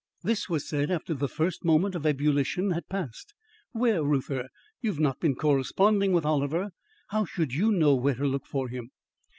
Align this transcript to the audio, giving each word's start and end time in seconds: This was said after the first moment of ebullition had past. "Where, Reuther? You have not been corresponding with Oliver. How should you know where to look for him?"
This 0.23 0.49
was 0.49 0.67
said 0.67 0.89
after 0.89 1.13
the 1.13 1.27
first 1.29 1.63
moment 1.63 1.93
of 1.93 2.07
ebullition 2.07 2.71
had 2.71 2.89
past. 2.89 3.35
"Where, 3.71 4.03
Reuther? 4.03 4.49
You 4.81 4.89
have 4.89 4.99
not 4.99 5.19
been 5.19 5.35
corresponding 5.35 6.11
with 6.11 6.25
Oliver. 6.25 6.71
How 7.09 7.23
should 7.23 7.53
you 7.53 7.71
know 7.71 7.93
where 7.93 8.15
to 8.15 8.25
look 8.25 8.47
for 8.47 8.67
him?" 8.67 8.89